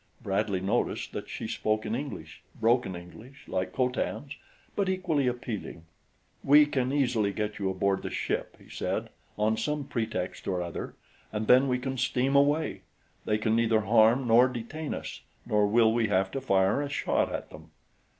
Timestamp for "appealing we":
5.27-6.65